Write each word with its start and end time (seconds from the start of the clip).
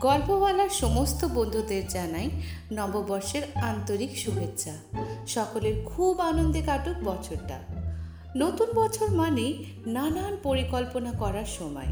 গল্পওয়ালার 0.00 0.68
সমস্ত 0.68 1.24
বন্ধুদের 1.24 1.88
জানাই 1.88 2.30
নববর্ষের 2.72 3.42
আন্তরিক 3.54 4.18
শুভেচ্ছা। 4.18 4.76
সকলের 5.26 5.84
খুব 5.84 6.20
আনন্দে 6.20 6.62
কাটুক 6.62 6.96
বছরটা। 7.04 7.58
নতুন 8.36 8.72
বছর 8.72 9.10
মানেই 9.10 9.64
নানান 9.86 10.36
পরিকল্পনা 10.42 11.12
করার 11.12 11.44
সময়। 11.44 11.86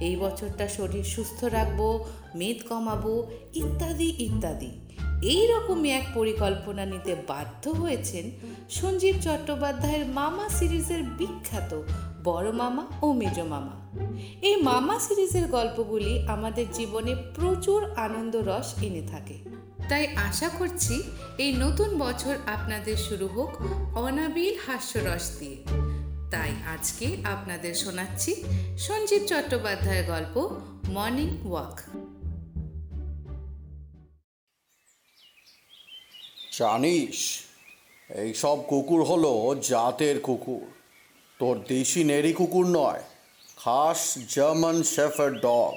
এই 0.00 0.16
বছরটা 0.16 0.68
শরীর 0.68 1.04
সুস্থ 1.04 1.44
রাখব, 1.44 2.04
মেদ 2.34 2.56
কমাবো, 2.68 3.30
ইত্যাদি 3.54 4.14
ইত্যাদি। 4.18 4.70
এই 5.22 5.46
রকমই 5.46 5.90
এক 5.90 6.06
পরিকল্পনা 6.14 6.84
নিতে 6.84 7.14
বাধ্য 7.28 7.70
হয়েছেন 7.70 8.30
সঞ্জীব 8.70 9.16
চট্টোপাধ্যায়ের 9.20 10.06
মামা 10.06 10.48
সিরিজের 10.48 11.02
বিখ্যাত 11.02 11.82
বড় 12.24 12.52
মামা 12.52 12.86
ও 13.02 13.12
মেজ 13.12 13.40
মামা। 13.40 13.74
এই 14.42 14.56
মামা 14.62 14.98
সিরিজের 14.98 15.48
গল্পগুলি 15.48 16.26
আমাদের 16.28 16.66
জীবনে 16.72 17.14
প্রচুর 17.34 17.90
আনন্দ 17.96 18.36
রস 18.36 18.82
এনে 18.82 19.02
থাকে। 19.08 19.34
তাই 19.88 20.06
আশা 20.06 20.48
করছি 20.48 21.02
এই 21.38 21.56
নতুন 21.56 21.98
বছর 21.98 22.36
আপনাদের 22.46 22.96
শুরু 22.96 23.26
হোক 23.26 23.50
অনাবিল 23.96 24.54
হাস্যরস 24.66 25.38
দিয়ে। 25.38 25.56
তাই 26.30 26.50
আজকে 26.66 27.16
আপনাদের 27.24 27.74
শোনাচ্ছি 27.74 28.44
সঞ্জীব 28.78 29.22
চট্টোপাধ্যায়ের 29.26 30.04
গল্প 30.06 30.56
মর্নিং 30.88 31.28
ওয়াক। 31.44 31.80
জানিস 36.58 37.40
এইসব 38.10 38.58
কুকুর 38.68 39.04
হলো 39.04 39.60
জাতের 39.68 40.20
কুকুর। 40.20 40.79
তোর 41.40 41.60
দেশি 41.68 42.04
নেরি 42.04 42.32
কুকুর 42.32 42.66
নয়, 42.66 43.02
খাস 43.56 44.18
জার্মান 44.34 44.82
শেফার 44.82 45.40
ডগ। 45.40 45.72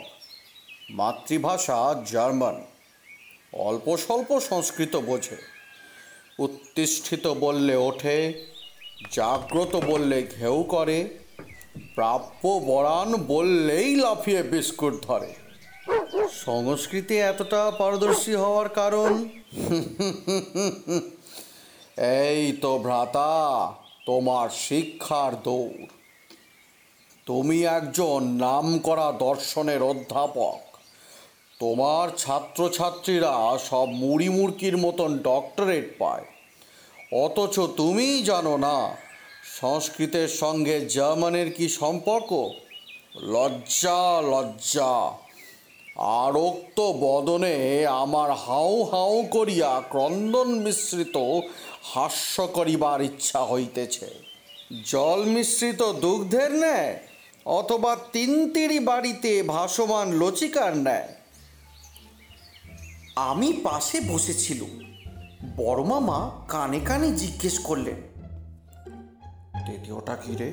মাতৃভাষা 0.89 2.03
জার্মান। 2.11 2.63
অল্প 3.53 3.97
স্বল্প 3.97 4.39
সংস্কৃত 4.39 4.95
বোঝে। 4.95 5.35
উত্তিষ্ঠিত 6.39 7.27
বললে 7.27 7.75
ওঠে, 7.75 8.47
জাগ্রত 9.11 9.75
বললে 9.75 10.27
ঘেউ 10.39 10.63
করে, 10.63 11.07
প্রাপ্য 11.95 12.47
বরান 12.47 13.15
বললেই 13.15 13.95
লাফিয়ে 13.95 14.43
বিস্কুট 14.43 15.01
ধরে। 15.01 15.33
সংস্কৃতি 16.31 17.17
এতটা 17.17 17.71
পারদর্শী 17.71 18.33
হওয়ার 18.33 18.69
কারণ? 18.69 19.17
এই 21.97 22.57
তো 22.61 22.77
ভ্রাতা 22.77 23.73
তোমার 24.05 24.49
শিক্ষার 24.49 25.41
দৌড়। 25.43 25.85
তুমি 27.25 27.63
একজন 27.63 28.23
নামকরা 28.23 29.11
দর্শনের 29.11 29.83
অধ্যাপক। 29.83 30.59
তোমার 31.59 32.09
ছাত্রছাত্রীরা 32.17 33.57
সব 33.69 33.85
মুড়ি 33.85 34.29
মুড়কির 34.29 34.77
মতন 34.77 35.17
ডক্টরেট 35.17 35.87
পায়। 35.99 36.25
অথচ 37.23 37.59
তুমিই 37.77 38.23
জানো 38.23 38.57
না, 38.57 38.95
সংস্কৃতের 39.59 40.27
সঙ্গে 40.27 40.85
জার্মানের 40.85 41.53
কি 41.53 41.69
সম্পর্ক? 41.69 42.49
লজ্জা 43.15 44.21
লজ্জা। 44.21 45.11
আরক্ত 45.95 46.79
বদনে 46.79 47.87
আমার 47.87 48.31
হাউ 48.31 48.83
হাউ 48.83 49.25
করিয়া 49.31 49.81
ক্রন্দন 49.89 50.49
মিশ্রিত 50.59 51.17
হাস্য 51.83 52.47
করিবার 52.53 53.01
ইচ্ছা 53.01 53.45
হইতেছে। 53.45 54.09
জল 54.85 55.25
মিশ্রিত 55.25 55.91
দুগ্ধের 55.91 56.51
ন্যায় 56.51 56.99
অথবা 57.45 57.97
তিনতিরি 58.13 58.79
বাড়িতে 58.79 59.43
ভাসমান 59.43 60.11
লচিকার 60.11 60.77
ন্যায়। 60.77 61.07
আমি 63.15 63.53
পাশে 63.53 64.01
বসেছিল 64.01 64.65
বড় 65.55 65.83
মামা 65.83 66.31
কানে 66.47 66.79
কানে 66.79 67.11
জিজ্ঞেস 67.11 67.59
করলেন 67.59 67.95
দ্বিতীয়টা 69.65 70.17
ঘিরে 70.27 70.49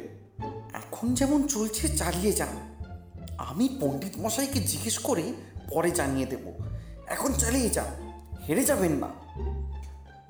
এখন 0.72 1.14
যেমন 1.14 1.46
চলছে, 1.46 1.88
চালিয়ে 1.88 2.32
যান। 2.32 2.56
আমি 3.38 3.68
পণ্ডিত 3.80 4.12
মশাইকে 4.18 4.60
জিজ্ঞেস 4.60 4.98
করে 4.98 5.32
পরে 5.70 5.90
জানিয়ে 5.90 6.26
দেব। 6.26 6.44
এখন 7.06 7.32
চালিয়ে 7.32 7.70
যান, 7.70 7.90
হেরে 8.48 8.64
যাবেন 8.64 8.92
না। 8.92 9.10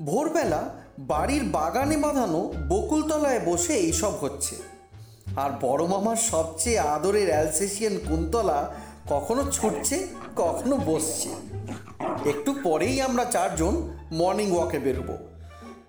ভোরবেলা 0.05 0.75
বাড়ির 1.01 1.45
বাগানে 1.45 1.97
বাঁধানো 1.97 2.53
বকুলতলায় 2.69 3.41
বসে 3.47 3.75
এইসব 3.75 4.13
হচ্ছে। 4.21 4.57
আর 5.37 5.51
বড় 5.61 5.87
মামার 5.87 6.17
সবচেয়ে 6.17 6.79
আদরের 6.79 7.29
অ্যালসেশিয়ান 7.29 7.99
কুন্তলা 8.09 8.75
কখনো 9.11 9.45
ছুটছে, 9.53 10.07
কখনো 10.37 10.77
বসছে। 10.87 11.29
একটু 12.29 12.55
পরেই 12.63 13.01
আমরা 13.01 13.25
চারজন 13.25 13.97
মর্নিং 14.13 14.53
ওয়াকে 14.53 14.79
বেরোবো। 14.79 15.19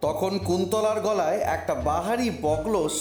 তখন 0.02 0.38
কুন্তলার 0.38 1.02
গলায় 1.02 1.38
একটা 1.38 1.76
বাহারি 1.76 2.30
বকলস 2.42 2.94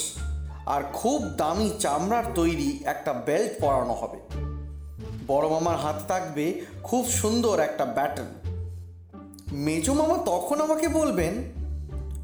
আর 0.67 0.83
খুব 0.93 1.23
দামি 1.23 1.71
চামড়ার 1.81 2.25
তৈরি 2.35 2.79
একটা 2.85 3.13
বেল্ট 3.13 3.53
পরানো 3.61 3.93
হবে। 3.93 4.19
বড় 5.27 5.49
মামার 5.49 5.77
হাতে 5.77 6.05
থাকবে 6.09 6.61
খুব 6.83 7.09
সুন্দর 7.09 7.61
একটা 7.61 7.85
ব্যাটন। 7.85 8.25
মেজো 9.53 9.95
মামা 9.95 10.19
তখন 10.27 10.61
আমাকে 10.61 10.89
বলবেন 10.89 11.60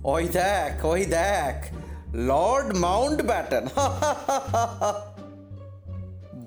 ওই 0.08 0.28
দেখ 0.28 0.84
ওই 0.84 1.04
দেখ। 1.04 1.66
লর্ড 2.14 2.76
মাউন্ট 2.76 3.22
ব্যাটন 3.22 3.66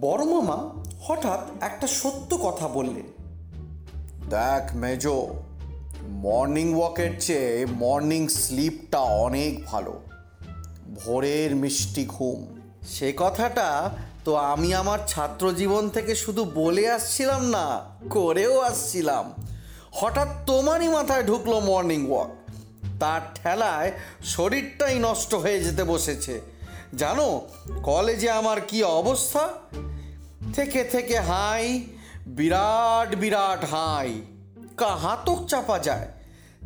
বড় 0.02 0.24
মামা 0.25 0.58
হঠাৎ 1.02 1.64
একটা 1.64 1.88
সত্য 1.88 2.38
কথা 2.38 2.68
বললেন। 2.68 3.08
দেখ 4.30 4.75
মেজো 4.75 5.36
মর্নিং 6.03 6.74
ওয়াকের 6.74 7.12
চেয়ে 7.19 7.66
মর্নিং 7.72 8.28
স্লিপটা 8.28 9.00
অনেক 9.00 9.66
ভালো। 9.66 10.00
ভোরের 11.06 11.56
মিষ্টি 11.56 12.06
ঘুম। 12.06 12.59
সে 12.88 13.14
কথাটা 13.18 13.90
তো 14.25 14.36
আমি 14.36 14.74
আমার 14.74 15.00
ছাত্র 15.08 15.53
জীবন 15.53 15.90
থেকে 15.90 16.16
শুধু 16.16 16.52
বলে 16.56 16.92
আসছিলাম 16.92 17.50
না 17.50 17.81
করেও 18.09 18.59
আসছিলাম। 18.59 19.34
হঠাৎ 19.92 20.28
তোমারই 20.46 20.88
মাথায় 20.88 21.24
ঢুকলো 21.24 21.59
মর্নিং 21.59 22.12
ওয়াক। 22.12 22.38
তার 23.00 23.22
ঠেলায় 23.36 23.92
শরীরটাই 24.24 25.00
নষ্ট 25.00 25.36
হয়ে 25.36 25.64
যেতে 25.64 25.84
বসেছে। 25.84 26.42
জানো, 26.96 27.48
কলেজে 27.84 28.30
আমার 28.30 28.62
কি 28.62 28.84
অবস্থা? 28.84 29.50
থেকে 30.54 30.84
থেকে 30.84 31.20
হাই, 31.20 31.84
বিরাট 32.28 33.16
বিরাট 33.16 33.66
হাই। 33.66 34.22
কা 34.78 34.96
হাতক 34.96 35.46
চাপা 35.48 35.80
যায়। 35.80 36.08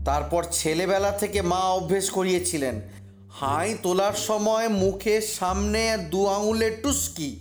তারপর 0.06 0.46
ছেলেবেলা 0.52 1.12
থেকে 1.12 1.42
মা 1.42 1.60
অভ্যেস 1.60 2.10
করিয়েছিলেন। 2.10 2.82
হাই 3.32 3.78
তোলার 3.84 4.14
সময় 4.14 4.68
মুখের 4.68 5.22
সামনে 5.22 5.98
দু 5.98 6.28
আঙুলের 6.28 6.80
টুস্কি। 6.84 7.40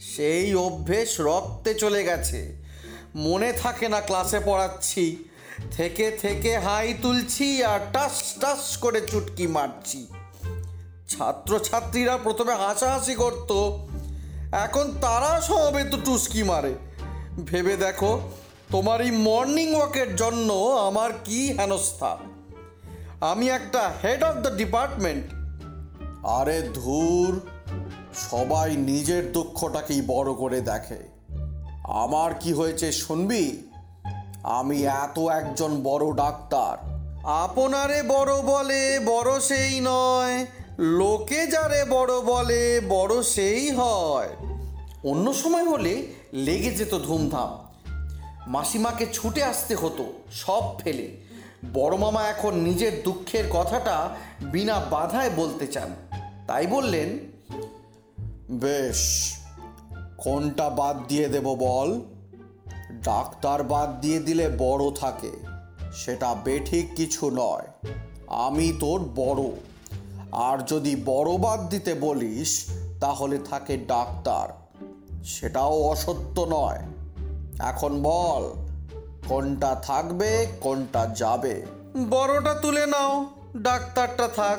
সেই 0.00 0.54
অভ্যেস 0.54 1.20
রক্তে 1.20 1.74
চলে 1.74 2.04
গেছে। 2.04 2.56
মনে 3.14 3.52
থাকে 3.52 3.88
না 3.88 4.00
ক্লাসে 4.00 4.40
পড়াচ্ছি। 4.44 5.24
থেকে 5.76 6.10
থেকে 6.22 6.58
হাই 6.58 6.94
তুলছি 7.02 7.64
আর 7.64 7.80
টাস 7.92 8.34
টাস 8.40 8.76
করে 8.76 9.00
চুটকি 9.00 9.46
মারছি। 9.46 10.06
ছাত্রছাত্রীরা 11.08 12.16
প্রথমে 12.16 12.54
হাসাহাসি 12.54 13.14
করত, 13.14 13.50
এখন 14.52 14.92
তারা 15.00 15.40
সমবেত 15.40 15.96
টুস্কি 16.04 16.42
মারে। 16.42 16.74
ভেবে 17.46 17.76
দেখো, 17.76 18.20
তোমার 18.70 19.00
এই 19.00 19.10
মর্নিং 19.10 19.74
ওয়াকের 19.74 20.16
জন্য 20.16 20.52
আমার 20.88 21.10
কি 21.24 21.52
হেনস্থা? 21.52 22.16
আমি 23.20 23.48
একটা 23.48 23.92
হেড 24.04 24.22
অফ 24.22 24.34
দ্য 24.34 24.50
ডিপার্টমেন্ট 24.56 25.24
আরে 26.24 26.62
ধুর, 26.74 27.40
সবাই 28.30 28.76
নিজের 28.76 29.32
দুঃখটাকেই 29.32 30.02
বড় 30.06 30.34
করে 30.34 30.60
দেখে। 30.60 31.00
আমার 31.84 32.30
কি 32.40 32.52
হয়েছে 32.52 32.92
শুনবি? 32.92 33.44
আমি 34.48 34.84
এত 34.84 35.18
একজন 35.18 35.80
বড় 35.82 36.12
ডাক্তার। 36.12 36.76
আপনারে 37.24 38.02
বড় 38.02 38.42
বলে 38.42 39.00
বড় 39.06 39.40
সেই 39.40 39.80
নয়। 39.80 40.46
লোকে 40.78 41.46
যারে 41.46 41.84
বড় 41.84 42.20
বলে 42.20 42.80
বড় 42.88 43.22
সেই 43.22 43.70
হয়। 43.70 44.28
অন্য 45.04 45.34
সময় 45.34 45.64
হলে 45.64 46.06
লেগে 46.32 46.70
যেত 46.70 46.98
ধুমধাম। 46.98 47.58
মাসিমাকে 48.46 49.06
ছুটে 49.12 49.44
আসতে 49.44 49.74
হতো 49.74 50.12
সব 50.32 50.78
ফেলে। 50.78 51.16
বড় 51.72 51.96
মামা 51.96 52.28
এখন 52.28 52.54
নিজের 52.54 53.02
দুঃখের 53.04 53.44
কথাটা 53.50 54.08
বিনা 54.40 54.80
বাধায় 54.90 55.30
বলতে 55.36 55.66
চান। 55.66 56.18
তাই 56.46 56.66
বললেন 56.66 57.18
বেশ 58.50 59.32
কোনটা 60.16 60.68
বাদ 60.68 61.06
দিয়ে 61.08 61.28
দেব 61.28 61.54
বল? 61.54 62.00
ডাক্তার 63.04 63.62
বাদ 63.62 64.00
দিয়ে 64.00 64.18
দিলে 64.18 64.50
বড় 64.58 64.90
থাকে। 64.90 65.30
সেটা 65.92 66.34
বেঠিক 66.34 66.94
কিছু 66.96 67.30
নয়। 67.30 67.90
আমি 68.26 68.72
তোর 68.80 69.00
বড়। 69.16 69.42
আর 70.32 70.58
যদি 70.58 71.02
বড় 71.04 71.38
বাদ 71.38 71.68
দিতে 71.68 71.94
বলিস 71.94 72.66
তাহলে 73.00 73.38
থাকে 73.38 73.76
ডাক্তার। 73.76 74.48
সেটাও 75.24 75.82
অসত্য 75.82 76.46
নয়। 76.48 76.78
এখন 77.60 78.02
বল 78.02 78.50
কোনটা 79.28 79.74
থাকবে 79.74 80.46
কোনটা 80.60 81.06
যাবে? 81.16 81.66
বড়টা 82.10 82.54
তুলে 82.54 82.86
নাও 82.86 83.26
ডাক্তারটা 83.56 84.28
থাক। 84.28 84.58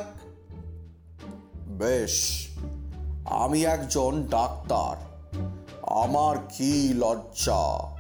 বেশ 1.68 2.48
আমি 3.26 3.66
একজন 3.66 4.24
ডাক্তার। 4.30 5.10
আমার 5.82 6.38
কি 6.58 6.94
লজ্জা? 6.94 7.99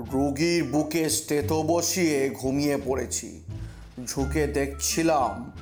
রোগীর 0.00 0.64
বুকে 0.64 1.10
স্টেথো 1.10 1.62
বসিয়ে 1.62 2.30
ঘুমিয়ে 2.30 2.78
পড়েছি। 2.84 3.42
ঝুঁকে 4.06 4.46
দেখছিলাম। 4.46 5.52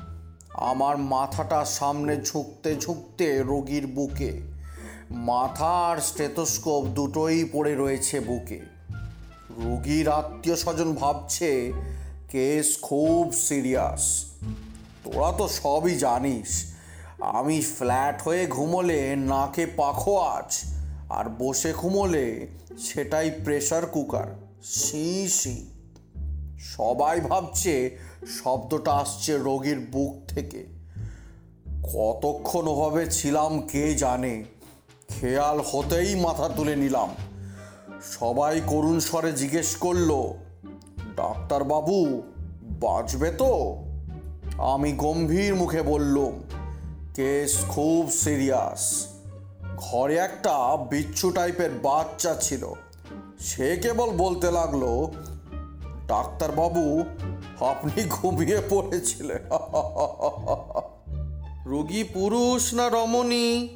আমার 0.55 0.99
মাথাটা 0.99 1.65
সামনে 1.65 2.23
ঝুঁকতে 2.25 2.77
ঝুঁকতে 2.77 3.43
রোগীর 3.43 3.87
বুকে। 3.87 4.41
মাথা 5.11 5.67
আর 5.67 5.97
স্টেথোস্কোপ 5.97 6.85
দুটোই 6.85 7.49
পড়ে 7.53 7.75
রয়েছে 7.75 8.21
বুকে। 8.21 8.61
রোগীর 9.51 10.09
আত্মীয় 10.09 10.57
স্বজন 10.57 10.95
ভাবছে, 10.95 11.73
কেস 12.31 12.79
খুব 12.83 13.33
সিরিয়াস। 13.33 14.25
তোরা 15.05 15.33
তো 15.33 15.49
সবই 15.49 15.95
জানিস। 15.95 16.75
আমি 17.21 17.61
ফ্ল্যাট 17.61 18.23
হয়ে 18.23 18.47
ঘুমোলে 18.47 19.17
নাকে 19.17 19.67
পাখো 19.67 20.19
আজ। 20.19 20.74
আর 21.15 21.25
বসে 21.39 21.73
ঘুমোলে 21.73 22.47
সেটাই 22.79 23.31
প্রেশার 23.31 23.87
কুকার 23.87 24.27
সি 24.63 25.29
সি 25.29 25.71
সবাই 26.59 27.21
ভাবছে 27.21 27.99
শব্দটা 28.45 28.93
আসছে 28.93 29.39
রোগীর 29.39 29.79
বুক 29.93 30.15
থেকে। 30.29 30.67
কতক্ষণ 31.83 32.69
ওভাবে 32.69 33.07
ছিলাম 33.07 33.61
কে 33.61 33.95
জানে? 33.95 34.45
খেয়াল 35.09 35.61
হতেই 35.73 36.15
মাথা 36.15 36.49
তুলে 36.49 36.77
নিলাম। 36.77 37.09
সবাই 38.03 38.61
করুণ 38.67 39.01
স্বরে 39.01 39.33
জিজ্ঞেস 39.33 39.77
করল, 39.77 40.11
ডাক্তারবাবু, 41.17 42.23
বাঁচবে 42.61 43.31
তো? 43.31 43.53
আমি 44.59 44.93
গম্ভীর 44.93 45.55
মুখে 45.55 45.83
বললুম, 45.83 46.43
কেস 47.15 47.65
খুব 47.69 48.11
সিরিয়াস 48.11 49.14
ঘরে 49.77 50.17
একটা 50.17 50.77
বিচ্ছু 50.91 51.31
টাইপের 51.31 51.71
বাচ্চা 51.71 52.35
ছিল। 52.35 52.67
সে 53.41 53.79
কেবল 53.83 54.11
বলতে 54.11 54.51
লাগল, 54.51 55.07
ডাক্তারবাবু, 56.07 57.05
আপনি 57.61 58.05
ঘুমিয়ে 58.11 58.63
পড়েছিলেন। 58.69 59.37
রুগী 61.67 62.05
পুরুষ 62.05 62.75
না 62.75 62.89
রমণী? 62.89 63.69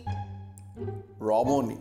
রমণী। 1.20 1.76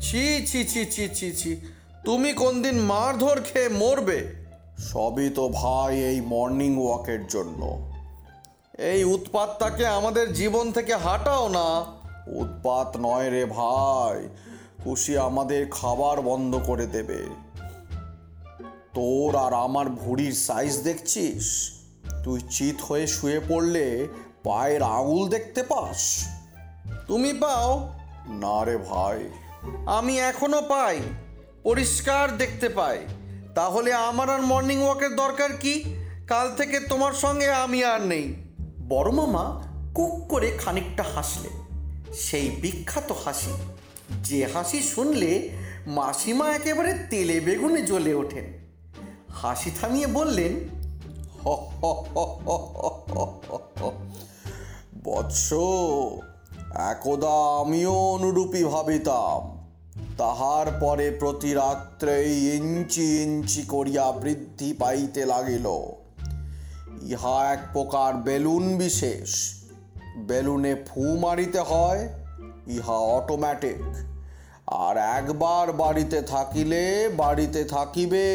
ছি 0.00 0.46
ছি 0.46 0.64
ছি 0.64 0.86
ছি 0.86 1.08
ছি 1.08 1.32
ছি, 1.32 1.60
তুমি 2.04 2.32
কোনদিন 2.32 2.78
মারধর 2.78 3.40
খেয়ে 3.40 3.68
মরবে? 3.68 4.34
সবই 4.78 5.30
তো 5.30 5.48
ভাই 5.48 6.04
এই 6.04 6.20
মর্নিং 6.20 6.86
ওয়াকের 6.86 7.26
জন্য। 7.26 7.88
এই 8.78 9.04
উৎপাতটাকে 9.04 9.86
আমাদের 9.86 10.32
জীবন 10.32 10.72
থেকে 10.72 10.94
হাঁটাও 10.94 11.48
না। 11.48 12.01
উৎপাত 12.26 12.96
নয় 13.00 13.30
রে 13.30 13.44
ভাই, 13.44 14.28
খুশি 14.84 15.18
আমাদের 15.18 15.68
খাবার 15.70 16.20
বন্ধ 16.20 16.60
করে 16.66 16.86
দেবে। 16.86 17.26
তোর 18.94 19.36
আর 19.36 19.52
আমার 19.52 19.88
ভুঁড়ির 19.88 20.32
সাইজ 20.32 20.80
দেখছিস? 20.80 21.72
তুই 22.24 22.40
চিত 22.50 22.80
হয়ে 22.80 23.06
শুয়ে 23.06 23.40
পড়লে 23.48 24.08
পায়ের 24.44 24.82
আঙুল 24.82 25.28
দেখতে 25.28 25.62
পাস? 25.62 26.28
তুমি 27.06 27.32
পাও? 27.32 27.92
না 28.28 28.64
রে 28.64 28.76
ভাই। 28.76 29.28
আমি 29.86 30.18
এখনও 30.18 30.62
পাই, 30.62 31.00
পরিষ্কার 31.62 32.38
দেখতে 32.38 32.68
পাই। 32.68 32.98
তাহলে 33.54 33.94
আমার 33.94 34.30
আর 34.30 34.42
মর্নিং 34.42 34.82
ওয়াকের 34.82 35.16
দরকার 35.16 35.56
কি? 35.60 35.84
কাল 36.26 36.54
থেকে 36.56 36.80
তোমার 36.80 37.12
সঙ্গে 37.12 37.50
আমি 37.50 37.84
আর 37.84 38.00
নেই। 38.00 38.34
বড় 38.88 39.10
মামা 39.10 39.62
কুক 39.94 40.28
করে 40.28 40.50
খানিকটা 40.50 41.04
হাসলেন 41.14 41.61
সেই 42.14 42.50
বিখ্যাত 42.50 43.12
হাসি। 43.24 43.50
যে 44.22 44.46
হাসি 44.54 44.80
শুনলে 44.80 45.50
মাসিমা 45.86 46.48
একেবারে 46.48 46.94
তেলে 47.10 47.40
বেগুনে 47.40 47.82
জ্বলে 47.82 48.14
ওঠেন। 48.14 48.44
হাসি 49.28 49.70
থামিয়ে 49.80 50.06
বললেন 50.06 50.54
বৎস, 55.04 55.52
একদা 56.74 57.60
আমিও 57.60 57.92
অনুরূপী 57.92 58.64
ভাবিতাম। 58.64 59.62
তাহার 60.18 60.78
পরে 60.80 61.10
প্রতি 61.10 61.52
রাত্রেই 61.52 62.56
ইঞ্চি 62.56 63.22
ইঞ্চি 63.22 63.62
করিয়া 63.62 64.12
বৃদ্ধি 64.12 64.72
পাইতে 64.72 65.26
লাগিল। 65.26 65.66
ইহা 67.02 67.52
এক 67.52 67.58
প্রকার 67.72 68.14
বেলুন 68.14 68.76
বিশেষ। 68.76 69.61
বেলুনে 70.16 70.74
ফু 70.74 71.16
মারিতে 71.18 71.60
হয়, 71.60 72.08
ইহা 72.66 72.92
অটোম্যাটিক 72.92 73.82
আর 74.66 74.96
একবার 74.96 75.72
বাড়িতে 75.72 76.22
থাকিলে, 76.22 77.10
বাড়িতে 77.16 77.64
থাকিবে, 77.64 78.26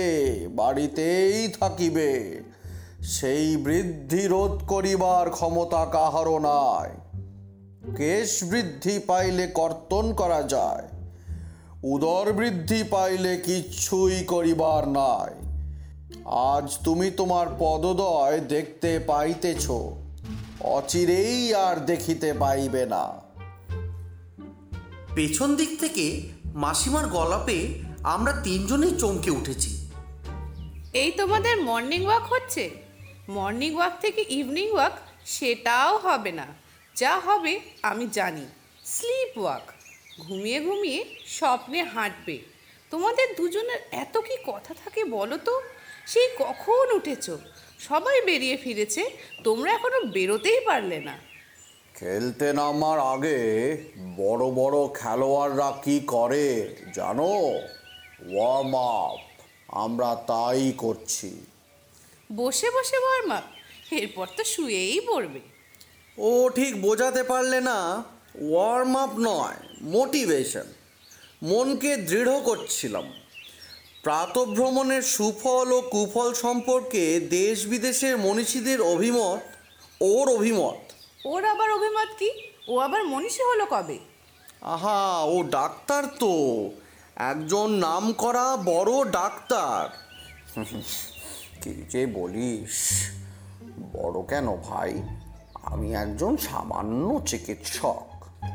বাড়িতেই 0.51 1.47
থাকিবে। 1.47 2.41
সেই 3.01 3.57
বৃদ্ধি 3.57 4.27
রোধ 4.27 4.65
করিবার 4.67 5.29
ক্ষমতা 5.29 5.85
কাহারও 5.85 6.39
নাই। 6.39 6.89
কেশ 7.95 8.43
বৃদ্ধি 8.43 8.99
পাইলে 8.99 9.47
কর্তন 9.47 10.13
করা 10.13 10.43
যায়। 10.43 10.83
উদর 11.83 12.33
বৃদ্ধি 12.33 12.83
পাইলে 12.83 13.37
কিচ্ছুই 13.37 14.23
করিবার 14.23 14.87
নাই। 14.87 15.33
আজ 16.25 16.77
তুমি 16.83 17.11
তোমার 17.11 17.47
পদদয় 17.59 18.39
দেখতে 18.39 18.99
পাইতেছ। 18.99 19.69
অচিরেই 20.61 21.53
আর 21.53 21.85
দেখিতে 21.85 22.33
পাইবে 22.33 22.85
না। 22.85 23.21
পেছন 25.15 25.55
দিক 25.55 25.79
থেকে 25.79 26.29
মাসিমার 26.45 27.07
গলাপে 27.07 27.79
আমরা 28.03 28.31
তিনজনেই 28.31 28.99
চমকে 28.99 29.31
উঠেছি। 29.31 29.91
এই 30.93 31.11
তোমাদের 31.11 31.61
মর্নিং 31.61 32.05
ওয়াক 32.05 32.33
হচ্ছে? 32.33 32.69
মর্নিং 33.29 33.75
ওয়াক 33.75 34.01
থেকে 34.01 34.25
ইভিনিং 34.29 34.71
ওয়াক 34.71 34.93
সেটাও 35.25 35.97
হবে 35.97 36.31
না। 36.31 36.47
যা 36.95 37.19
হবে 37.19 37.59
আমি 37.83 38.07
জানি। 38.11 38.45
স্লিপ 38.85 39.37
ওয়াক 39.37 39.71
ঘুমিয়ে 40.19 40.61
ঘুমিয়ে 40.61 41.15
স্বপ্নে 41.25 41.83
হাঁটবে। 41.83 42.39
তোমাদের 42.91 43.35
দুজনের 43.35 43.79
এত 43.91 44.17
কি 44.17 44.37
কথা 44.45 44.73
থাকে 44.73 45.03
বলো 45.03 45.37
তো? 45.37 45.61
সেই 46.07 46.27
কখন 46.39 46.95
উঠেছো? 46.95 47.39
সবাই 47.79 48.21
বেরিয়ে 48.25 48.57
ফিরেছে 48.57 49.03
তোমরা 49.43 49.71
এখনও 49.71 50.05
বেরোতেই 50.05 50.59
পারলে 50.65 50.99
না। 50.99 51.15
খেলতে 51.95 52.53
নামার 52.53 52.99
আগে 52.99 53.37
বড় 54.17 54.51
বড় 54.51 54.77
খেলোয়াড়রা 54.93 55.71
কি 55.83 55.99
করে 55.99 56.75
জানো? 56.93 57.31
ওয়ার্ম 58.33 58.75
আপ 58.75 59.19
আমরা 59.67 60.15
তাই 60.15 60.71
করছি। 60.77 61.31
বসে 62.35 62.67
বসে 62.71 62.97
বর্মা 63.05 63.41
এরপর 63.91 64.27
তো 64.37 64.43
শুয়েই 64.43 64.99
পড়বে। 65.07 65.39
ও 66.17 66.49
ঠিক 66.49 66.81
বোঝাতে 66.81 67.23
পারলে 67.23 67.61
না 67.61 68.03
ওয়ার্ম 68.41 68.97
আপ 68.97 69.09
নয় 69.19 69.55
মোটিভেশন 69.81 70.67
মনকে 71.43 71.97
দৃঢ় 71.97 72.39
করছিলাম। 72.39 73.05
প্রাতভ্রমণের 74.03 75.01
সুফল 75.01 75.71
ও 75.71 75.81
কুফল 75.81 76.33
সম্পর্কে 76.33 77.19
দেশ 77.19 77.65
বিদেশের 77.65 78.17
মনীষীদের 78.17 78.81
অভিমত 78.81 79.39
ওর 80.01 80.33
অভিমত। 80.33 80.91
ওর 81.25 81.45
আবার 81.45 81.71
অভিমত 81.71 82.07
কি? 82.19 82.31
ও 82.67 82.77
আবার 82.79 83.03
মনীষী 83.03 83.43
হলো 83.43 83.65
কবে? 83.65 83.99
আহা 84.61 85.23
ও 85.23 85.43
ডাক্তার 85.43 86.03
তো। 86.19 86.69
একজন 87.15 87.71
নামকরা 87.71 88.57
বড় 88.57 89.11
ডাক্তার। 89.11 89.89
কি 91.61 91.85
যে 91.89 92.05
বলিস? 92.05 93.09
বড় 93.93 94.21
কেন 94.27 94.55
ভাই? 94.55 95.01
আমি 95.63 95.93
একজন 95.93 96.37
সামান্য 96.37 97.21
চিকিৎসক। 97.27 98.05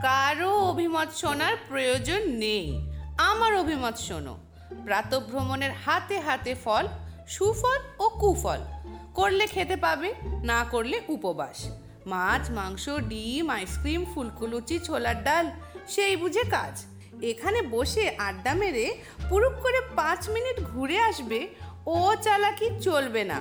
কারও 0.02 0.58
অভিমত 0.58 1.08
শোনার 1.14 1.56
প্রয়োজন 1.68 2.20
নেই। 2.28 2.72
আমার 3.18 3.56
অভিমত 3.56 3.96
শোনো। 3.96 4.36
প্রাতভ্রমণের 4.84 5.70
হাতে 5.86 6.20
হাতে 6.20 6.54
ফল, 6.54 6.88
সুফল 7.28 7.80
ও 7.98 8.08
কুফল। 8.08 8.60
করলে 9.14 9.46
খেতে 9.46 9.76
পাবে, 9.76 10.14
না 10.42 10.64
করলে 10.64 11.00
উপবাস। 11.08 11.70
মাছ, 12.06 12.50
মাংস, 12.50 12.88
ডিম, 12.88 13.50
আইসক্রিম, 13.50 14.04
ফুলকুলুচি, 14.14 14.78
ছোলার 14.78 15.24
ডাল, 15.24 15.50
সেই 15.88 16.16
বুঝে 16.16 16.44
কাজ। 16.50 16.84
এখানে 17.22 17.62
বসে 17.62 18.10
আড্ডা 18.18 18.54
মেরে 18.54 18.94
পুরুপ 19.28 19.52
করে 19.62 19.80
পাঁচ 19.96 20.28
মিনিট 20.30 20.64
ঘুরে 20.64 20.98
আসবে, 20.98 21.48
ও 21.86 22.14
চালাকি 22.22 22.70
চলবে 22.80 23.24
না। 23.24 23.40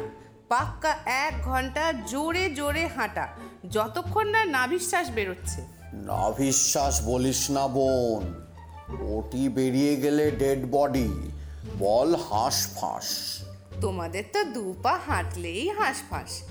পাক্কা 0.49 0.97
এক 1.05 1.33
ঘণ্টা 1.41 1.93
জোরে 2.07 2.49
জোরে 2.49 2.87
হাঁটা, 2.87 3.27
যতক্ষণ 3.69 4.27
না 4.27 4.45
নাভিশ্বাস 4.45 5.09
বেরোচ্ছে। 5.11 5.61
নাভিশ্বাস 5.93 7.01
বলিস 7.05 7.51
না 7.51 7.67
বোন। 7.67 8.50
ওটি 8.89 9.49
বেরিয়ে 9.49 9.95
গেলে 9.95 10.31
ডেড 10.31 10.59
বডি 10.71 11.31
বল 11.79 12.15
হাঁস 12.15 12.67
ফাঁস 12.75 13.37
তোমাদের 13.81 14.23
তো 14.33 14.43
দু 14.43 14.75
পা 14.83 14.99
হাঁটলেই 15.07 15.69
হাঁসফাঁস। 15.69 16.41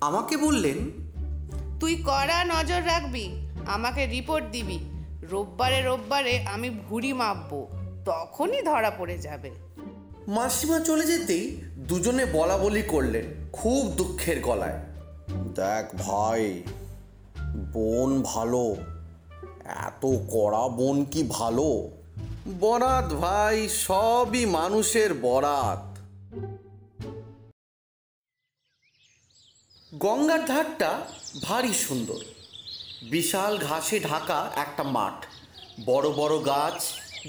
আমাকে 0.00 0.36
বললেন? 0.36 0.90
তুই 1.80 1.96
কড়া 2.06 2.44
নজর 2.44 2.86
রাখবি 2.86 3.46
আমাকে 3.66 4.06
রিপোর্ট 4.06 4.46
দিবি। 4.52 4.78
রোববারে 5.22 5.82
রোববারে 5.82 6.44
আমি 6.46 6.70
ভুঁড়ি 6.70 7.12
মাপবো 7.12 7.68
তখনই 8.04 8.62
ধরা 8.62 8.90
পড়ে 8.90 9.18
যাবে। 9.18 9.50
মাসিমা 10.28 10.80
চলে 10.80 11.06
যেতেই 11.06 11.60
দুজনে 11.76 12.26
বলা 12.26 12.58
বলি 12.58 12.82
করলেন 12.82 13.24
খুব 13.52 13.86
দুঃখের 13.86 14.40
গলায়। 14.40 14.78
দেখ 15.54 15.94
ভাই 16.02 16.62
বোন 17.72 18.22
ভালো 18.22 18.76
এত 19.68 20.06
কড়া 20.32 20.68
বোন 20.68 21.04
কি 21.04 21.24
ভালো? 21.28 21.90
বরাত 22.60 23.12
ভাই, 23.12 23.68
সবই 23.68 24.46
মানুষের 24.46 25.14
বরাত। 25.14 25.98
গঙ্গার 29.94 30.46
ধারটা 30.46 31.00
ভারী 31.42 31.72
সুন্দর। 31.72 32.18
বিশাল 33.10 33.58
ঘাসে 33.58 34.00
ঢাকা 34.00 34.50
একটা 34.56 34.82
মাঠ। 34.82 35.24
বড় 35.84 36.10
বড় 36.10 36.46
গাছ, 36.46 36.84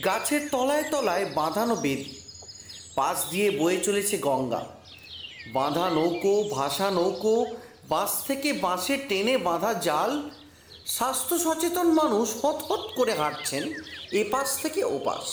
গাছের 0.06 0.50
তলায় 0.52 0.84
তলায় 0.84 1.26
বাঁধানো 1.26 1.76
বেদি। 1.76 2.20
পাশ 2.96 3.26
দিয়ে 3.30 3.52
বয়ে 3.52 3.84
চলেছে 3.84 4.18
গঙ্গা। 4.18 4.66
বাঁধা 5.54 5.90
নৌকো, 5.90 6.44
ভাসা 6.44 6.92
নৌকো, 6.92 7.46
বাঁশ 7.90 8.24
থেকে 8.28 8.54
বাঁশে 8.54 8.98
টেনে 8.98 9.38
বাঁধা 9.38 9.74
জাল 9.74 10.30
স্বাস্থ্য 10.88 11.40
সচেতন 11.40 11.88
মানুষ 11.88 12.46
হত 12.46 12.88
করে 12.96 13.14
হাঁটছেন 13.14 13.74
এপাশ 14.12 14.62
থেকে 14.62 14.84
ওপাশ। 14.84 15.24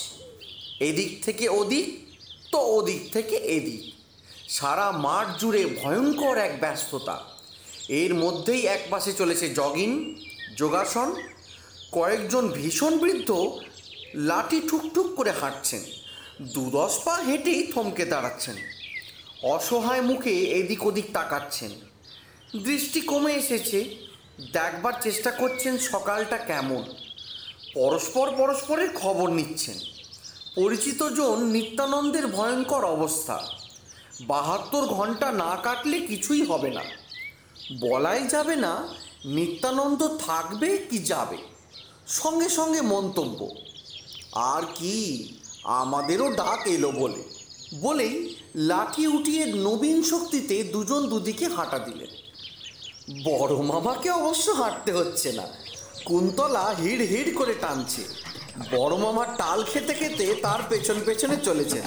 এদিক 0.81 1.25
থেকে 1.25 1.49
ওদিক 1.49 2.17
তো 2.53 2.61
ওদিক 2.61 3.13
থেকে 3.13 3.37
এদিক। 3.37 3.95
সারা 4.49 4.93
মাঠ 4.93 5.41
জুড়ে 5.41 5.67
ভয়ঙ্কর 5.67 6.39
এক 6.39 6.61
ব্যস্ততা। 6.61 7.25
এর 7.89 8.15
মধ্যেই 8.15 8.67
এক 8.67 8.81
পাশে 8.91 9.13
চলেছে 9.13 9.49
জগিং, 9.49 10.15
যোগাসন। 10.57 11.15
কয়েকজন 11.93 12.49
ভীষণ 12.49 12.99
বৃদ্ধ 12.99 13.59
লাঠি 14.15 14.61
ঠুকঠুক 14.69 15.15
করে 15.17 15.31
হাঁটছেন। 15.31 15.81
দু 16.43 16.71
দশ 16.71 17.01
পা 17.05 17.17
হেঁটেই 17.17 17.73
থমকে 17.73 18.05
দাঁড়াচ্ছেন। 18.05 18.57
অসহায় 19.43 20.01
মুখে 20.01 20.31
এদিক 20.31 20.87
ওদিক 20.87 21.05
তাকাচ্ছেন। 21.13 21.71
দৃষ্টি 22.65 23.01
কমে 23.01 23.33
এসেছে। 23.33 24.04
দেখবার 24.39 24.93
চেষ্টা 25.03 25.31
করছেন 25.31 25.79
সকালটা 25.79 26.39
কেমন? 26.39 26.83
পরস্পর 27.75 28.31
পরস্পরের 28.37 28.95
খবর 28.95 29.31
নিচ্ছেন। 29.31 29.79
পরিচিত 30.57 31.03
জন 31.03 31.47
নিত্যানন্দের 31.47 32.27
ভয়ঙ্কর 32.27 32.85
অবস্থা। 32.85 33.47
বাহাত্তর 34.27 34.87
ঘণ্টা 34.87 35.33
না 35.33 35.57
কাটলে 35.63 36.01
কিছুই 36.01 36.45
হবে 36.45 36.71
না। 36.71 36.85
বলাই 37.81 38.29
যাবে 38.29 38.57
না 38.57 38.89
নিত্যানন্দ 39.25 40.19
থাকবে 40.19 40.79
কি 40.91 40.99
যাবে। 40.99 41.37
সঙ্গে 42.07 42.49
সঙ্গে 42.49 42.81
মন্তব্য, 42.81 43.49
আর 44.35 44.63
কি, 44.75 44.97
আমাদেরও 45.65 46.31
ডাক 46.31 46.67
এলো 46.67 46.91
বলে। 46.93 47.23
বলেই 47.81 48.35
লাঠি 48.57 49.07
উঠিয়ে 49.07 49.47
নবীন 49.47 50.03
শক্তিতে 50.03 50.63
দুজন 50.63 51.09
দুদিকে 51.09 51.47
হাঁটা 51.49 51.79
দিলেন। 51.79 52.24
বড় 53.11 53.57
মামাকে 53.57 54.11
অবশ্য 54.11 54.51
হাঁটতে 54.51 54.93
হচ্ছে 54.93 55.33
না। 55.33 55.43
কুন্তলা 56.05 56.75
হিড় 56.79 57.05
হিড় 57.05 57.35
করে 57.35 57.55
টানছে। 57.55 58.03
বড় 58.71 58.97
মামা 58.97 59.25
টাল 59.25 59.65
খেতে 59.65 59.95
খেতে 59.95 60.35
তার 60.43 60.59
পেছন 60.69 60.95
পেছনে 61.07 61.37
চলেছেন 61.37 61.83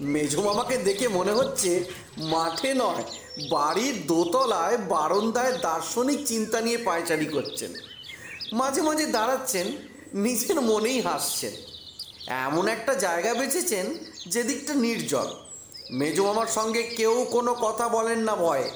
মেঝো 0.00 0.42
মামাকে 0.42 0.76
দেখে 0.76 1.08
মনে 1.08 1.32
হচ্ছে 1.32 1.84
মাঠে 2.18 2.74
নয়, 2.74 3.02
বাড়ির 3.50 4.06
দোতলায়, 4.06 4.76
বারান্দায় 4.76 5.58
দার্শনিক 5.58 6.26
চিন্তা 6.26 6.60
নিয়ে 6.60 6.78
পায়চারি 6.78 7.26
করছেন। 7.26 7.72
মাঝে 8.52 8.82
মাঝে 8.82 9.06
দাঁড়াচ্ছেন, 9.06 9.66
নিজের 10.14 10.60
মনেই 10.60 11.00
হাসছেন। 11.00 11.52
এমন 12.26 12.68
একটা 12.68 12.94
জায়গা 12.94 13.34
বেছেছেন 13.34 13.94
যেদিকটা 14.26 14.74
নির্জল। 14.74 15.26
মেজো 15.90 16.24
মামার 16.24 16.46
সঙ্গে 16.46 16.82
কেউ 16.82 17.26
কোনো 17.30 17.54
কথা 17.54 17.88
বলেন 17.88 18.18
না 18.18 18.36
ভয়ে। 18.36 18.70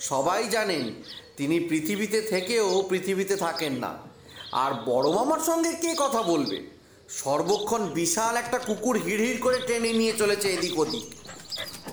সবাই 0.00 0.48
জানেন, 0.48 1.02
তিনি 1.36 1.60
পৃথিবীতে 1.60 2.22
থেকেও 2.22 2.84
পৃথিবীতে 2.88 3.36
থাকেন 3.36 3.72
না। 3.72 3.98
আর 4.52 4.72
বড় 4.86 5.12
মামার 5.12 5.40
সঙ্গে 5.40 5.72
কে 5.72 5.94
কথা 5.98 6.22
বলবে? 6.22 6.70
সর্বক্ষণ 7.08 7.86
বিশাল 7.86 8.36
একটা 8.36 8.58
কুকুর 8.58 8.96
হিড় 8.96 9.36
করে 9.36 9.60
টেনে 9.66 9.92
নিয়ে 9.92 10.12
চলেছে 10.12 10.48
এদিক 10.48 10.78
ওদিক। 10.78 11.14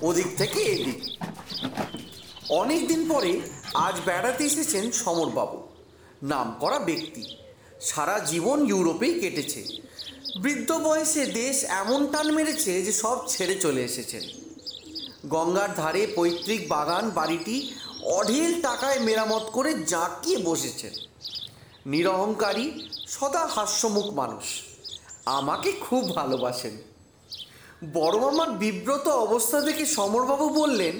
ওদিক 0.02 0.26
থেকে 0.36 0.60
এদিক। 0.60 1.24
অনেক 2.48 2.88
দিন 2.88 3.08
পরে 3.08 3.40
আজ 3.74 3.94
বেড়াতে 4.06 4.44
এসেছেন 4.44 4.90
সমরবাবু। 4.90 5.68
নাম 6.22 6.56
করা 6.60 6.78
ব্যক্তি। 6.78 7.36
সারা 7.80 8.18
জীবন 8.18 8.68
ইউরোপেই 8.68 9.20
কেটেছে। 9.20 9.64
বৃদ্ধ 10.42 10.72
বয়সে 10.72 11.26
দেশ 11.26 11.64
এমন 11.64 12.06
টান 12.06 12.32
মেরেছে 12.32 12.82
যে 12.82 12.92
সব 12.92 13.28
ছেড়ে 13.28 13.54
চলে 13.54 13.84
এসেছেন। 13.84 14.22
গঙ্গার 15.26 15.74
ধারে 15.74 16.06
পৈতৃক 16.16 16.68
বাগান, 16.68 17.10
বাড়িটি 17.10 17.74
অঢেল 18.16 18.62
টাকায় 18.62 18.98
মেরামত 18.98 19.42
করে 19.42 19.74
জাঁকিয়ে 19.74 20.38
বসেছেন। 20.38 20.90
নিরহংকারী 21.86 22.88
সদা 23.06 23.46
হাস্যমুখ 23.46 24.06
মানুষ। 24.06 24.44
আমাকে 25.26 25.72
খুব 25.72 26.16
ভালোবাসেন। 26.16 26.76
বড় 27.92 28.18
মামার 28.18 28.50
বিব্রত 28.50 29.08
অবস্থা 29.08 29.60
দেখে 29.60 29.86
সমরবাবু 29.86 30.48
বললেন 30.48 30.96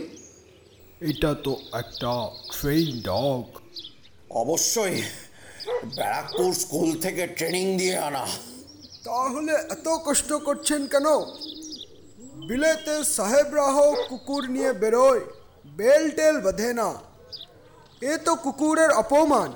এটা 1.01 1.35
তো 1.35 1.57
একটা 1.73 2.31
ট্রেন 2.61 3.01
ডগ। 3.01 3.45
অবশ্যই 4.31 5.03
ব্যারাকপুর 5.95 6.53
স্কুল 6.55 7.01
থেকে 7.01 7.27
ট্রেনিং 7.27 7.79
দিয়ে 7.79 7.99
আনা। 7.99 8.27
তাহলে 9.05 9.53
এত 9.53 9.89
কষ্ট 9.89 10.33
করছেন 10.33 10.87
কেন? 10.87 11.07
বিলেতে 12.49 13.05
সাহেবরাহ 13.05 13.95
কুকুর 14.09 14.51
নিয়ে 14.51 14.73
বেরোয়। 14.73 15.21
বেল 15.79 16.11
টেল 16.11 16.41
বাঁধে 16.41 16.73
না। 16.75 16.95
এ 18.03 18.17
তো 18.17 18.35
কুকুরের 18.35 18.91
অপমান। 18.91 19.51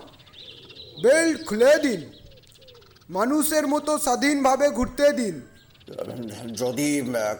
বেল্ট 1.02 1.46
খুলে 1.46 1.78
দিন। 1.78 2.00
মানুষের 3.10 3.66
মতো 3.66 3.98
স্বাধীনভাবে 3.98 4.70
ঘুরতে 4.70 5.12
দিন। 5.12 5.40
যদি 6.54 6.88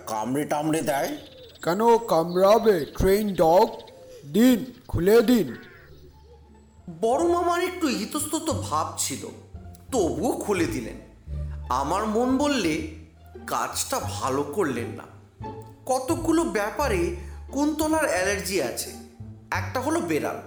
কামড়ে 0.07 0.45
টামড়ে 0.45 0.83
দেয়? 0.83 1.17
কেন 1.63 1.99
কামড়াবে? 1.99 2.77
ট্রেন 2.99 3.35
ডগ 3.35 3.69
দিন 4.33 4.59
খুলে 4.89 5.23
দিন। 5.23 5.57
বড় 7.01 7.23
মামার 7.25 7.61
একটু 7.65 7.89
ইতস্তত 7.89 8.51
ভাব 8.51 8.87
ছিল 8.99 9.23
তবুও 9.93 10.33
খুলে 10.33 10.67
দিলেন। 10.67 10.99
আমার 11.69 12.07
মন 12.07 12.39
বললে 12.39 12.75
কাজটা 13.47 14.01
ভালো 14.01 14.43
করলেন 14.43 14.89
না। 14.89 15.07
কতগুলো 15.87 16.45
ব্যাপারে 16.45 17.32
কুন্তলার 17.53 18.11
অ্যালার্জি 18.11 18.63
আছে। 18.63 18.91
একটা 19.51 19.81
হলো 19.81 20.01
বেড়াল। 20.01 20.41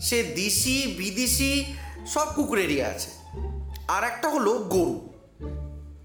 সে 0.00 0.22
দিশি, 0.22 0.94
বিদেশি, 0.98 1.74
সব 2.06 2.26
কুকুরেরই 2.36 2.82
আছে। 2.82 3.10
আর 3.88 4.04
একটা 4.04 4.28
হলো 4.28 4.52
গরু। 4.58 5.08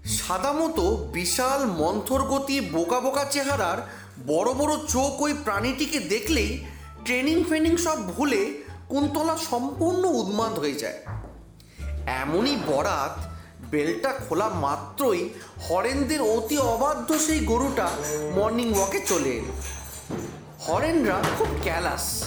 সাদা 0.04 0.52
মতো 0.52 0.96
বিশাল 1.12 1.66
মন্থর 1.66 2.22
গতি 2.22 2.60
বোকা 2.60 3.00
বোকা 3.00 3.24
চেহারার 3.24 3.78
বড় 4.26 4.52
বড় 4.52 4.76
চোখ 4.88 5.22
ওই 5.22 5.34
প্রাণীটিকে 5.44 5.98
দেখলেই 5.98 6.64
ট্রেনিং 7.04 7.44
ফ্রেনিং 7.44 7.76
সব 7.76 8.14
ভুলে 8.14 8.62
কুন্তলা 8.88 9.38
সম্পূর্ণ 9.50 10.04
উন্মাদ 10.04 10.58
হয়ে 10.58 10.74
যায়। 10.74 10.98
এমনই 12.06 12.56
বরাত 12.66 13.24
বেলটা 13.70 14.12
খোলা 14.28 14.48
মাত্রই 14.48 15.28
হরেনদের 15.70 16.22
অতি 16.22 16.58
অবাধ্য 16.58 17.18
সেই 17.18 17.44
গরুটা 17.44 17.88
মর্নিং 18.36 18.74
ওয়াকে 18.74 19.00
চলে 19.00 19.28
এলো। 19.28 19.83
হরেনরা 20.68 21.22
খুব 21.38 21.48
ক্যালাস। 21.62 22.24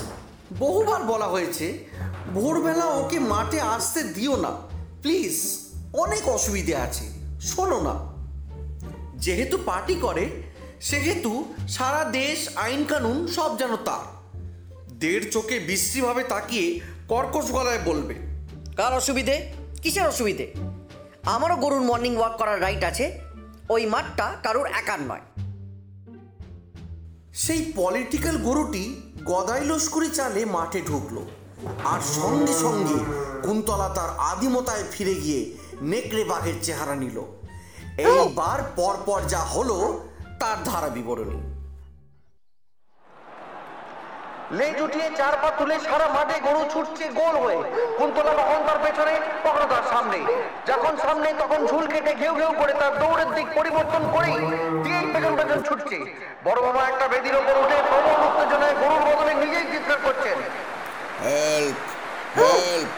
বহুবার 0.59 1.03
বলা 1.03 1.27
হয়েছে, 1.27 1.85
ভোরবেলা 2.33 2.85
ওকে 2.85 3.19
মাঠে 3.19 3.61
আসতে 3.61 4.03
দিও 4.03 4.35
না। 4.35 4.51
প্লিজ, 5.01 5.57
অনেক 5.93 6.29
অসুবিধে 6.29 6.75
আছে। 6.75 7.05
শোনো 7.41 7.79
না। 7.81 7.95
যেহেতু 9.15 9.57
পার্টি 9.65 9.95
করে, 9.95 10.29
সেহেতু 10.81 11.53
সারা 11.67 12.03
দেশ, 12.03 12.49
আইন 12.55 12.83
কানুন 12.83 13.27
সব 13.27 13.57
যেন 13.57 13.75
তার। 13.75 14.05
দেড় 14.99 15.29
চোখে 15.29 15.59
বিশ্রীভাবে 15.59 16.23
তাকিয়ে 16.23 16.79
কর্কশ 17.07 17.51
গলায় 17.51 17.79
বলবে, 17.85 18.15
কার 18.75 18.93
অসুবিধে? 18.93 19.53
কিসের 19.81 20.07
অসুবিধে? 20.07 20.53
আমারও 21.23 21.55
গরুর 21.55 21.81
মর্নিং 21.81 22.17
ওয়াক 22.17 22.37
করার 22.37 22.61
রাইট 22.61 22.83
আছে। 22.83 23.19
ওই 23.69 23.85
মাঠটা 23.85 24.35
কারোর 24.43 24.65
একার 24.65 25.01
নয়। 25.01 25.46
সেই 27.43 27.61
পলিটিক্যাল 27.75 28.35
গরুটি 28.37 28.83
গদাই 29.25 29.61
লস্করি 29.65 30.09
চালে 30.09 30.41
মাঠে 30.45 30.79
ঢুকলো। 30.81 31.21
আর 31.91 31.99
সঙ্গে 32.19 32.53
সঙ্গে 32.53 32.97
কুন্তলা 33.45 33.87
তার 33.97 34.09
আদিমতায় 34.31 34.85
ফিরে 34.91 35.15
গিয়ে 35.15 35.41
নেকড়ে 35.81 36.23
বাঘের 36.23 36.57
চেহারা 36.61 36.95
নিল। 36.95 37.17
এইবার 37.97 38.59
পরপর 38.75 39.19
যা 39.33 39.41
হলো, 39.53 39.77
তার 40.39 40.57
ধারা 40.65 40.89
বিবরণী। 40.89 41.39
লেজ 44.57 44.77
উঠিয়ে 44.81 45.09
চার 45.17 45.33
পা 45.41 45.49
তুলে 45.57 45.75
সারা 45.79 46.07
মাঠে 46.15 46.37
গরু 46.47 46.61
ছুটছে 46.73 47.05
গোল 47.19 47.35
হয়ে। 47.43 47.59
কুন্তলা 47.97 48.33
কখন 48.39 48.59
তার 48.67 48.79
পেছনে 48.83 49.13
তার 49.73 49.85
সামনে। 49.93 50.19
যখন 50.69 50.93
সামনে, 51.05 51.29
তখন 51.41 51.59
ঝুল 51.69 51.85
কেটে 51.93 52.13
ঘেউ 52.21 52.33
ঘেউ 52.39 52.51
করে 52.59 52.73
তার 52.81 52.93
দৌড়ের 53.01 53.29
দিক 53.37 53.47
পরিবর্তন 53.57 54.03
করে 54.13 54.27
দিয়েই 54.83 54.96
ছুটছে। 55.67 55.97
বড় 56.45 56.59
মামা 56.65 56.81
একটা 56.91 57.05
বেদির 57.11 57.35
ওপর 57.41 57.55
উঠে 57.63 57.77
প্রবল 57.89 58.19
উত্তেজনায় 58.27 58.75
গরুর 58.81 59.01
বদলে 59.07 59.33
নিজেই 59.43 59.65
চিৎকার 59.71 59.99
করছেন। 60.05 60.37
হেল্প 61.25 61.77
হেল্প 62.37 62.89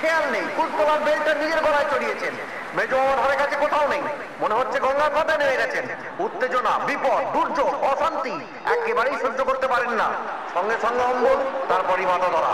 খেয়াল 0.00 0.24
নেই 0.34 0.44
কুলতলার 0.56 1.00
বেলটা 1.06 1.32
নিজের 1.42 1.60
গলায় 1.66 1.88
চড়িয়েছেন। 1.92 2.34
মেজো 2.76 2.98
ধারে 3.20 3.36
কাছে 3.42 3.56
কোথাও 3.62 3.86
নেই। 3.92 4.02
মনে 4.42 4.54
হচ্ছে 4.58 4.78
গঙ্গার 4.84 5.10
পাতায় 5.16 5.38
নেমে 5.40 5.60
গেছেন। 5.62 5.84
উত্তেজনা 6.24 6.72
বিপদ 6.88 7.22
দুর্যোগ 7.34 7.72
অশান্তি 7.90 8.34
একেবারেই 8.74 9.16
সহ্য 9.22 9.40
করতে 9.48 9.66
পারেন 9.72 9.92
না। 10.00 10.08
সঙ্গে 10.54 10.76
সঙ্গে 10.84 11.04
অম্বল 11.12 11.38
তারপরই 11.70 12.06
মাথা 12.12 12.28
ধরা 12.34 12.52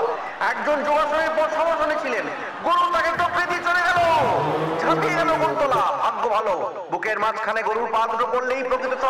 একজন 0.50 0.76
যোগাসনের 0.86 1.32
পর 1.36 1.46
সমাসনে 1.58 1.96
ছিলেন। 2.02 2.24
গরু 2.66 2.86
তাকে 3.20 3.42
দিয়ে 3.50 3.62
চলে 3.68 3.82
গেল 3.88 4.00
ঝাঁপিয়ে 4.80 5.16
গেল 5.20 5.30
কুন্তলা 5.42 5.80
ভাগ্য 6.02 6.24
ভালো 6.36 6.53
বুকের 6.92 7.18
মাঝখানে 7.24 7.60
গরুর 7.68 7.88
পা 7.94 8.00
দুটো 8.12 8.26
পড়লেই 8.32 8.62
প্রকৃত 8.68 9.04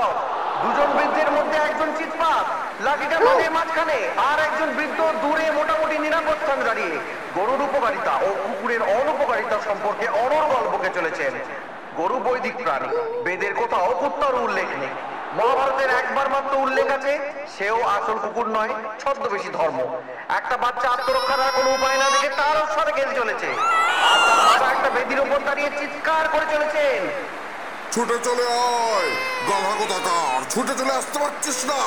দুজন 0.63 0.89
বৃদ্ধের 0.97 1.31
মধ্যে 1.37 1.59
একজন 1.69 1.89
চিৎপাত, 1.99 2.45
লাঠিটা 2.87 3.19
মাঝে 3.27 3.49
মাঝখানে, 3.57 3.99
আর 4.29 4.39
একজন 4.47 4.69
বৃদ্ধ 4.79 4.99
দূরে 5.23 5.47
মোটামুটি 5.59 5.97
নিরাপদ 6.05 6.39
দাঁড়িয়ে। 6.67 6.95
গরুর 7.37 7.61
উপকারিতা 7.69 8.13
ও 8.27 8.29
কুকুরের 8.45 8.83
অনুপকারিতা 8.99 9.57
সম্পর্কে 9.69 10.07
চলেছেন 10.97 11.33
গরু 11.99 12.17
বৈদিক 12.27 12.57
প্রাণী। 12.65 12.89
বেদের 13.25 13.53
কোথাও 13.61 13.89
উল্লেখ 14.47 14.69
নেই। 14.83 14.93
মহাভারতের 15.39 15.91
একবার 16.01 16.27
মাত্র 16.35 16.53
উল্লেখ 16.65 16.89
আছে, 16.97 17.13
সেও 17.55 17.79
আসল 17.97 18.17
কুকুর 18.25 18.47
নয়, 18.57 18.73
ছদ্মবেশী 19.01 19.51
ধর্ম। 19.59 19.79
একটা 20.39 20.57
বাচ্চা 20.65 20.89
আত্মরক্ষার 20.95 21.41
আর 21.47 21.53
কোনো 21.57 21.71
উপায় 21.77 21.99
না 22.03 22.07
দেখে 22.15 22.31
তার 22.41 22.57
সাথে 22.77 22.93
গেলে 22.99 23.13
চলেছে। 23.21 23.49
একটা 24.73 24.89
বেদির 24.95 25.21
উপর 25.25 25.39
দাঁড়িয়ে 25.49 25.71
চিৎকার 25.81 26.25
করে 26.35 26.47
চলেছেন। 26.55 27.01
ছুটে 27.95 28.19
চলে 28.27 28.47
আয়। 28.71 29.11
গাধা 29.49 29.73
কোথাকার 29.81 30.41
ছুটে 30.53 30.75
চলে 30.81 30.93
আসতে 31.01 31.19
পারছিস 31.23 31.59
না। 31.71 31.81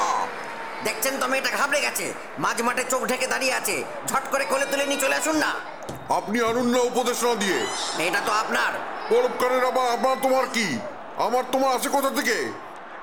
দেখছেন 0.85 1.13
তো 1.21 1.25
মেয়েটা 1.31 1.51
ঘাবড়ে 1.57 1.79
গেছে 1.85 2.05
মাঝ 2.43 2.57
মাঠে 2.67 2.83
চোখ 2.91 3.01
ঢেকে 3.09 3.27
দাঁড়িয়ে 3.33 3.53
আছে 3.59 3.75
ঝট 4.09 4.23
করে 4.33 4.45
কোলে 4.51 4.65
তুলে 4.71 4.85
নিয়ে 4.89 5.01
চলে 5.03 5.15
আসুন 5.21 5.35
না। 5.43 5.51
আপনি 6.17 6.37
আনুন 6.49 6.67
না 6.75 6.79
উপদেশ 6.89 7.17
না 7.25 7.31
দিয়ে। 7.41 7.59
মেয়েটা 7.97 8.21
তো 8.27 8.31
আপনার। 8.41 8.71
পরবকারের 9.11 9.63
আবার 9.69 9.87
আমার 9.95 10.15
তোমার 10.25 10.45
কি? 10.55 10.67
আমার 11.25 11.43
তোমার 11.53 11.69
আছে 11.77 11.89
কোথা 11.95 12.11
থেকে? 12.17 12.37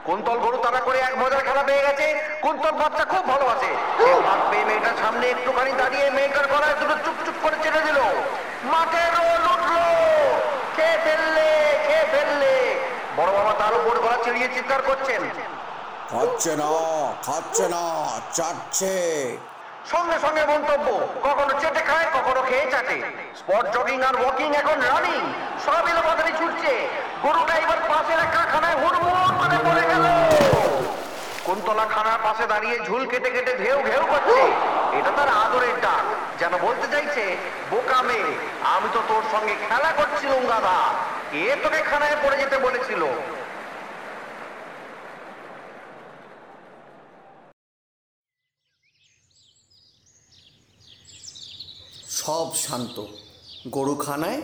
কুন্তল 0.06 0.38
গরু 0.44 0.58
তাড়া 0.64 0.80
করে 0.86 0.98
এক 1.08 1.14
মজার 1.22 1.42
খেলা 1.48 1.62
পেয়ে 1.68 1.82
গেছে। 1.86 2.06
কুন্তল 2.44 2.74
বাচ্চা 2.80 3.04
খুব 3.12 3.24
ভালোবাসে। 3.32 3.70
সে 3.98 4.10
ভাত 4.26 4.40
পেয়ে 4.50 4.64
মেয়েটার 4.68 4.96
সামনে 5.02 5.24
একটুখানি 5.34 5.72
দাঁড়িয়ে 5.80 6.06
মেয়েটার 6.16 6.46
গলায় 6.52 6.76
দুটো 6.80 6.96
চুপ 7.04 7.16
চুপ 7.26 7.36
করে 7.44 7.56
ছেড়ে 7.64 7.80
দিল। 7.86 7.98
মাঠের 8.72 9.10
রোল 9.18 9.44
উঠল। 9.54 9.74
খেয়ে 10.76 10.96
ফেললে 11.04 11.48
খেয়ে 11.86 12.06
ফেললে। 12.12 12.53
বড় 13.18 13.30
বাবা 13.36 13.52
তার 13.62 13.74
উপর 13.80 13.94
গলা 14.04 14.18
চিড়িয়ে 14.24 14.48
চিৎকার 14.54 14.80
করছেন। 14.88 15.22
খাচ্ছে 16.10 16.52
না 16.60 16.68
খাচ্ছে 17.26 17.64
না 17.74 17.82
চাটছে। 18.36 18.94
সঙ্গে 19.92 20.16
সঙ্গে 20.24 20.42
মন্তব্য 20.52 20.86
কখনো 21.26 21.52
চেটে 21.62 21.82
খায় 21.88 22.08
কখনো 22.16 22.40
খেয়ে 22.48 22.66
চাটে। 22.72 22.98
স্পট 23.40 23.64
জগিং 23.74 23.98
আর 24.08 24.14
ওয়াকিং 24.20 24.50
এখন 24.60 24.78
রানিং 24.90 25.20
সব 25.66 25.82
এলো 25.90 26.02
বাজারে 26.08 26.32
ছুটছে। 26.38 26.72
গরুটা 27.24 27.54
এবার 27.64 27.80
পাশের 27.90 28.18
একটা 28.26 28.40
খানায় 28.52 28.76
হুড়মুড় 28.82 29.32
করে 29.40 29.58
পড়ে 29.66 29.84
গেল। 29.92 30.04
কুন্তলা 31.46 31.84
খানার 31.94 32.18
পাশে 32.26 32.44
দাঁড়িয়ে 32.52 32.76
ঝুল 32.86 33.02
কেটে 33.10 33.30
কেটে 33.34 33.52
ঘেউ 33.64 33.78
ঘেউ 33.88 34.02
করছে। 34.12 34.38
এটা 34.98 35.10
তার 35.18 35.30
আদরের 35.44 35.76
ডাক 35.84 36.04
যেন 36.40 36.52
বলতে 36.66 36.86
চাইছে 36.92 37.24
বোকা 37.70 37.98
মেয়ে 38.08 38.30
আমি 38.74 38.88
তো 38.94 39.00
তোর 39.10 39.24
সঙ্গে 39.32 39.54
খেলা 39.66 39.90
করছিলাম 39.98 40.42
গাধা 40.52 40.78
কে 41.34 41.56
তোকে 41.62 41.80
খানায় 41.90 42.16
পড়ে 42.22 42.36
যেতে 42.42 42.56
বলেছিল। 42.58 43.02
সব 52.20 52.46
শান্ত। 52.56 52.96
গরুখানায় 53.68 54.40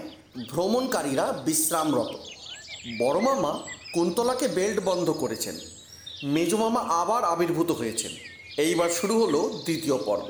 ভ্রমণকারীরা 0.53 1.27
বিশ্রামরত। 1.47 2.13
বড় 2.99 3.19
মামা 3.21 3.53
কুন্তলাকে 3.95 4.49
বেল্ট 4.49 4.79
বন্ধ 4.85 5.11
করেছেন। 5.11 5.57
মেজো 6.35 6.57
মামা 6.57 6.81
আবার 6.81 7.23
আবির্ভূত 7.25 7.71
হয়েছেন। 7.71 8.13
এইবার 8.65 8.91
শুরু 8.91 9.15
হলো 9.23 9.41
দ্বিতীয় 9.65 9.97
পর্ব। 9.99 10.29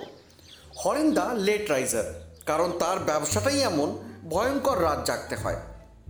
হরেন্দা 0.81 1.27
লেট 1.47 1.71
রাইজার, 1.71 2.07
কারণ 2.47 2.69
তার 2.79 2.99
ব্যবসাটাই 2.99 3.59
এমন 3.61 3.89
ভয়ঙ্কর 4.29 4.83
রাত 4.83 5.01
জাগতে 5.07 5.37
হয়। 5.37 5.61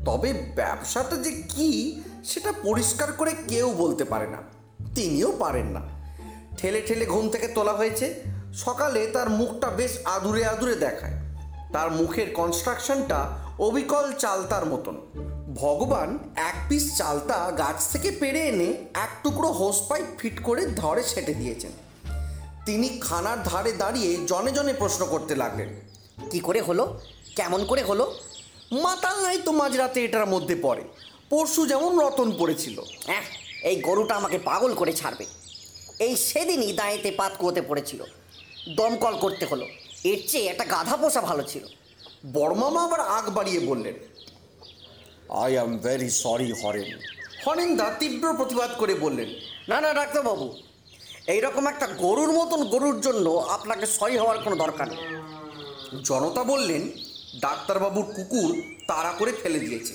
তবে 0.05 0.33
ব্যবসাটা 0.33 1.17
যে 1.17 1.43
কি, 1.49 2.01
সেটা 2.25 2.53
পরিষ্কার 2.53 3.13
করে 3.13 3.35
কেউ 3.49 3.73
বলতে 3.73 4.05
পারে 4.05 4.27
না। 4.27 4.37
তিনিও 4.95 5.33
পারেন 5.39 5.67
না। 5.67 5.81
ঠেলে 6.59 6.83
ঠেলে 6.87 7.07
ঘুম 7.07 7.29
থেকে 7.29 7.49
তোলা 7.49 7.73
হয়েছে। 7.73 8.15
সকালে 8.55 9.07
তার 9.07 9.31
মুখটা 9.31 9.69
বেশ 9.69 9.99
আদুরে 10.05 10.45
আদুরে 10.45 10.75
দেখায়। 10.75 11.13
তার 11.73 11.91
মুখের 11.91 12.35
কনস্ট্রাকশনটা 12.35 13.39
অবিকল 13.59 14.13
চালতার 14.13 14.67
মতন। 14.67 14.97
ভগবান 15.57 16.19
এক 16.37 16.55
পিস 16.69 16.99
চালতা 16.99 17.51
গাছ 17.51 17.93
থেকে 17.93 18.11
পেরে 18.11 18.41
এনে 18.41 18.73
এক 18.95 19.09
টুকরো 19.23 19.49
হোস 19.49 19.83
পাইপ 19.89 20.05
ফিট 20.19 20.43
করে 20.43 20.67
ধরে 20.67 21.03
সেটে 21.03 21.35
দিয়েছেন। 21.35 21.71
তিনি 22.67 22.89
খানার 23.01 23.43
ধারে 23.43 23.73
দাঁড়িয়ে 23.73 24.19
জনে 24.27 24.53
জনে 24.53 24.73
প্রশ্ন 24.73 25.07
করতে 25.07 25.37
লাগলেন, 25.37 25.69
কি 26.31 26.41
করে 26.41 26.61
হলো? 26.61 27.01
কেমন 27.37 27.65
করে 27.65 27.83
হলো? 27.83 28.15
মাতাল 28.71 29.39
তো 29.45 29.53
মাঝরাতে 29.53 30.05
এটার 30.05 30.27
মধ্যে 30.27 30.57
পড়ে। 30.63 30.83
পরশু 31.31 31.67
যেমন 31.67 32.01
রতন 32.01 32.33
পড়েছিল। 32.39 32.83
হ্যাঁ 33.07 33.23
এই 33.63 33.77
গরুটা 33.81 34.15
আমাকে 34.17 34.39
পাগল 34.39 34.75
করে 34.75 34.93
ছাড়বে। 34.93 35.27
এই 35.99 36.17
সেদিনই 36.17 36.73
দাঁড়িতে 36.73 37.11
পাত 37.11 37.33
কুয়োতে 37.39 37.63
পড়েছিল। 37.63 38.05
দমকল 38.77 39.19
করতে 39.19 39.47
হলো। 39.47 39.67
এর 40.05 40.29
চেয়ে 40.29 40.47
একটা 40.47 40.65
গাধা 40.65 40.97
পোষা 40.97 41.21
ভালো 41.21 41.43
ছিল। 41.43 41.65
বড়মামা 42.33 42.85
আবার 42.85 43.01
আগ 43.01 43.31
বাড়িয়ে 43.31 43.61
বললেন 43.61 43.95
I 45.31 45.55
am 45.55 45.79
very 45.79 46.11
sorry 46.11 46.53
Haren. 46.53 46.99
হরেন্দা 47.47 47.91
তীব্র 47.99 48.35
প্রতিবাদ 48.37 48.71
করে 48.79 48.95
বললেন, 48.95 49.29
না 49.69 49.81
না, 49.81 49.95
ডাক্তারবাবু, 49.95 50.53
এইরকম 51.27 51.67
একটা 51.67 51.87
গরুর 51.87 52.33
মতন 52.33 52.65
গরুর 52.65 53.01
জন্য 53.01 53.31
আপনাকে 53.31 53.87
সরি 53.87 54.19
হওয়ার 54.19 54.39
কোনো 54.39 54.57
দরকার 54.57 54.89
নেই। 54.89 54.99
জনতা 56.05 56.45
বললেন 56.45 56.91
ডাক্তারবাবুর 57.39 58.05
কুকুর 58.05 58.63
তাড়া 58.87 59.13
করে 59.13 59.33
ফেলে 59.33 59.59
দিয়েছে। 59.59 59.95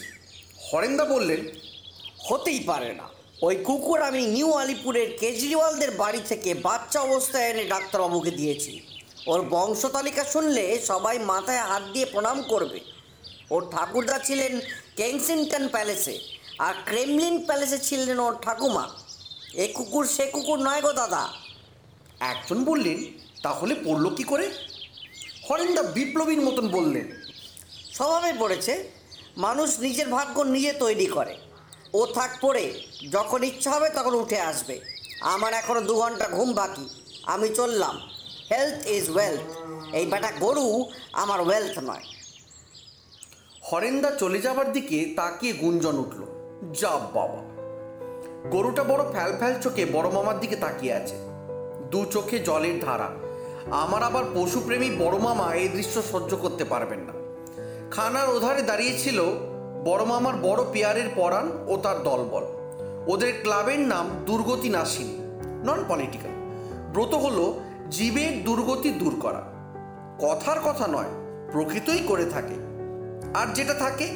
হরেন্দা 0.71 1.05
বললেন, 1.05 1.47
হতেই 2.29 2.59
পারে 2.59 2.93
না। 2.93 3.09
ওই 3.41 3.55
কুকুর 3.55 4.01
আমি 4.01 4.27
নিউ 4.27 4.53
আলিপুরের 4.53 5.17
কেজরিওয়ালদের 5.17 5.91
বাড়ি 5.91 6.21
থেকে 6.29 6.53
বাচ্চা 6.53 7.01
অবস্থায় 7.01 7.49
এনে 7.49 7.65
ডাক্তারবাবুকে 7.65 8.31
দিয়েছি। 8.31 8.81
ওর 9.27 9.41
বংশ 9.41 9.85
তালিকা 9.85 10.23
শুনলে 10.23 10.79
সবাই 10.85 11.19
মাথায় 11.19 11.59
হাত 11.59 11.83
দিয়ে 11.93 12.05
প্রণাম 12.05 12.41
করবে। 12.41 12.79
ওর 13.49 13.67
ঠাকুরদা 13.71 14.19
ছিলেন 14.19 14.59
কেংসিংটন 14.95 15.67
প্যালেসে 15.67 16.19
আর 16.59 16.73
ক্রেমলিন 16.85 17.45
প্যালেসে 17.45 17.77
ছিলেন 17.77 18.19
ওর 18.19 18.35
ঠাকুমা। 18.41 18.89
এ 19.53 19.67
কুকুর 19.67 20.07
সে 20.07 20.25
কুকুর 20.25 20.59
নয় 20.59 20.81
গো 20.81 20.93
দাদা। 20.93 21.29
একজন 22.19 22.63
বললেন, 22.63 23.05
তাহলে 23.41 23.75
পড়ল 23.85 24.15
কি 24.15 24.23
করে? 24.23 24.49
হরেন্দা 25.49 25.83
বিপ্লবীর 25.83 26.41
মতন 26.41 26.67
বললেন 26.67 27.24
স্বভাবে 27.95 28.33
পড়েছে 28.39 28.73
মানুষ 29.37 29.79
নিজের 29.79 30.07
ভাগ্য 30.07 30.41
নিজে 30.41 30.73
তৈরি 30.73 31.05
করে। 31.05 31.37
ও 31.93 32.05
থাক 32.05 32.31
পড়ে, 32.41 32.81
যখন 33.11 33.43
ইচ্ছা 33.43 33.71
হবে 33.71 33.89
তখন 33.89 34.13
উঠে 34.13 34.39
আসবে। 34.41 34.79
আমার 35.21 35.53
এখনও 35.53 35.81
দু 35.81 35.95
ঘণ্টা 35.95 36.27
ঘুম 36.31 36.53
বাকি, 36.53 36.89
আমি 37.25 37.49
চললাম। 37.49 37.95
হেলথ 38.51 38.87
ইজ 38.87 39.09
ওয়েলথ 39.09 39.39
এই 39.95 40.05
বেটা 40.05 40.31
গরু 40.39 40.85
আমার 41.13 41.41
ওয়েলথ 41.41 41.79
নয়। 41.79 42.05
হরেন্দা 43.71 44.11
চলে 44.11 44.41
যাবার 44.41 44.71
দিকে 44.71 45.13
তাকিয়ে 45.15 45.53
গুঞ্জন 45.53 45.95
উঠল। 45.97 46.21
যা 46.73 46.89
বাবা। 46.89 47.41
গরুটা 48.49 48.83
বড় 48.83 49.11
ফ্যাল 49.11 49.37
ফ্যাল 49.37 49.61
চোখে 49.61 49.85
বড় 49.85 50.09
মামার 50.09 50.39
দিকে 50.39 50.55
তাকিয়ে 50.55 50.93
আছে। 50.93 51.15
দু 51.91 52.05
চোখে 52.05 52.39
জলের 52.39 52.79
ধারা। 52.79 53.09
আমার 53.75 54.03
আবার 54.03 54.23
পশুপ্রেমী 54.35 54.89
বড় 54.89 55.17
মামা 55.17 55.53
এই 55.53 55.67
দৃশ্য 55.67 56.03
সহ্য 56.11 56.35
করতে 56.35 56.63
পারবেন 56.63 56.99
না। 56.99 57.24
খানার 57.91 58.29
ওধারে 58.29 58.61
দাঁড়িয়েছিল 58.61 59.23
বড় 59.85 60.05
মামার 60.05 60.33
বড় 60.35 60.63
পেয়ারের 60.73 61.09
পরাণ 61.15 61.51
ও 61.67 61.77
তার 61.77 62.03
দলবল। 62.03 62.43
ওদের 63.07 63.33
ক্লাবের 63.41 63.79
নাম 63.79 64.09
দুর্গতি 64.25 64.69
নাসিনী 64.69 65.17
নন 65.63 65.83
পলিটিক্যাল 65.87 66.31
ব্রত 66.93 67.13
হলো 67.13 67.59
জীবের 67.89 68.43
দুর্গতি 68.43 68.89
দূর 68.89 69.19
করা। 69.21 69.43
কথার 70.19 70.59
কথা 70.59 70.87
নয়, 70.87 71.09
প্রকৃতই 71.51 71.99
করে 72.07 72.25
থাকে। 72.25 72.55
আর 73.33 73.53
যেটা 73.53 73.73
থাকে, 73.73 74.07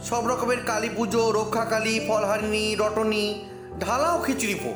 সব 0.00 0.28
রকমের 0.28 0.56
কালী 0.66 0.88
পুজো, 0.96 1.32
রক্ষাকালী, 1.32 2.00
ফলহারিণী, 2.08 2.74
রটনী, 2.74 3.44
ঢালাও 3.80 4.22
খিচুড়ি 4.26 4.54
ভোগ। 4.54 4.74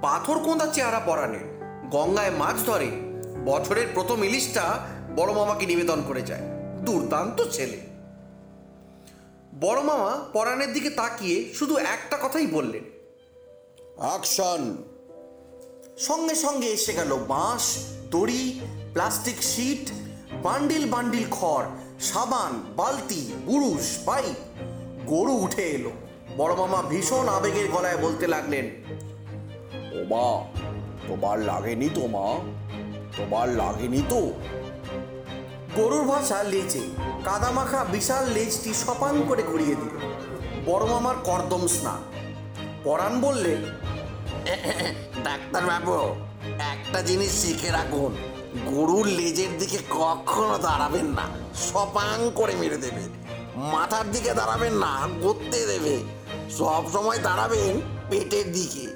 পাথর 0.00 0.38
কোঁদা 0.38 0.66
চেহারা 0.66 0.98
পরাণের 0.98 1.62
গঙ্গায় 1.90 2.30
মাছ 2.30 2.66
ধরে, 2.66 2.90
বছরের 3.44 3.86
প্রথম 3.94 4.24
ইলিশটা 4.24 4.78
বড় 5.16 5.32
মামাকে 5.32 5.66
নিবেদন 5.66 6.02
করে 6.08 6.22
যায়। 6.22 6.53
দুর্দান্ত 6.84 7.38
ছেলে। 7.50 7.78
বড় 9.60 9.80
মামা 9.82 10.10
পরাণের 10.32 10.70
দিকে 10.72 10.90
তাকিয়ে 10.90 11.36
শুধু 11.54 11.74
একটা 11.94 12.16
কথাই 12.22 12.46
বললেন, 12.46 12.84
অ্যাকশন। 13.96 14.62
সঙ্গে 15.98 16.34
সঙ্গে 16.34 16.68
এসে 16.68 16.92
গেল 16.92 17.10
বাঁশ, 17.28 17.64
দড়ি, 18.10 18.44
প্লাস্টিক 18.92 19.38
শিট, 19.42 19.84
বান্ডিল 20.42 20.84
বান্ডিল 20.90 21.26
খড়, 21.30 21.66
সাবান, 22.00 22.52
বালতি, 22.76 23.22
বুরুশ, 23.44 23.86
পাইপ। 24.06 24.38
গরু 25.06 25.34
উঠে 25.36 25.64
এলো। 25.76 25.92
বড় 26.36 26.52
মামা 26.54 26.80
ভীষণ 26.82 27.26
আবেগের 27.28 27.66
গলায় 27.68 27.98
বলতে 28.02 28.26
লাগলেন, 28.26 28.66
ও 29.94 29.98
মা, 30.12 30.26
তোমার 31.08 31.36
লাগেনি 31.40 31.88
তো 31.94 32.02
মা? 32.06 32.26
তোমার 33.16 33.46
লাগেনি 33.54 34.02
তো? 34.08 34.20
গরুর 35.78 36.04
ভাষা 36.12 36.38
লেজে 36.42 36.84
কাদামাখা 37.24 37.80
বিশাল 37.84 38.24
লেজটি 38.36 38.70
সপান 38.74 39.14
করে 39.28 39.42
ঘুরিয়ে 39.42 39.76
দিল। 39.80 39.94
বড় 40.66 40.84
মামার 40.86 41.16
কর্দম 41.24 41.62
স্নান। 41.66 42.00
পরাণ 42.84 43.12
বললেন 43.20 43.60
ডাক্তার 45.24 45.64
বাবু 45.70 45.98
একটা 46.72 47.00
জিনিস 47.02 47.32
শিখে 47.42 47.70
রাখুন। 47.70 48.12
গরুর 48.74 49.06
লেজের 49.18 49.52
দিকে 49.58 49.78
কখনো 49.90 50.56
দাঁড়াবেন 50.58 51.06
না 51.06 51.26
সপাং 51.68 52.16
করে 52.34 52.54
মেরে 52.60 52.76
দেবেন। 52.76 53.10
মাথার 53.72 54.06
দিকে 54.12 54.32
দাঁড়াবেন 54.34 54.74
না 54.84 54.92
গড়তে 55.22 55.60
দেবে 55.66 55.94
সব 56.58 56.82
সময় 56.92 57.18
দাঁড়াবেন 57.18 57.72
পেটের 58.10 58.46
দিকে। 58.52 58.86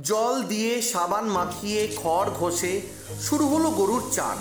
জল 0.00 0.34
দিয়ে 0.42 0.72
সাবান 0.92 1.26
মাখিয়ে 1.36 1.82
খড় 2.02 2.28
ঘষে 2.40 2.72
শুরু 3.26 3.44
হলো 3.48 3.68
গরুর 3.70 4.04
চান। 4.12 4.38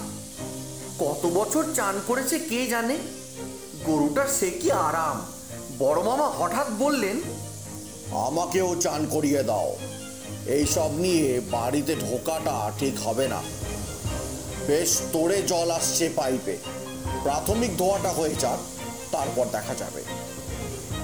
কত 1.00 1.26
বছর 1.26 1.64
চান 1.76 2.02
করেছে 2.08 2.40
কে 2.40 2.68
জানে? 2.68 2.98
গরুটার 3.86 4.28
সে 4.28 4.50
কি 4.50 4.72
আরাম? 4.72 5.26
বড় 5.80 6.04
মামা 6.04 6.28
হঠাৎ 6.28 6.68
বললেন 6.80 7.22
আমাকেও 8.12 8.76
চান 8.76 9.06
করিয়ে 9.06 9.44
দাও। 9.44 9.76
এইসব 10.46 10.94
নিয়ে 10.94 11.42
বাড়িতে 11.52 11.96
ঢোকাটা 11.96 12.72
ঠিক 12.80 13.08
হবে 13.08 13.28
না। 13.28 13.42
বেশ 14.68 15.02
তোরে 15.14 15.42
জল 15.42 15.72
আসছে 15.72 16.10
পাইপে। 16.16 16.58
প্রাথমিক 17.24 17.78
ধোয়াটা 17.78 18.10
হয়ে 18.10 18.36
যাক 18.36 18.60
তারপর 19.12 19.46
দেখা 19.52 19.76
যাবে। 19.76 20.04